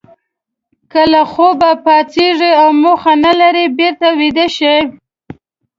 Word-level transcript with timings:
که 0.91 1.01
له 1.11 1.21
خوبه 1.31 1.71
پاڅېږئ 1.83 2.51
او 2.61 2.69
موخه 2.81 3.13
نه 3.23 3.31
لرئ 3.39 3.65
بېرته 3.77 4.07
ویده 4.19 4.47
شئ. 4.57 4.79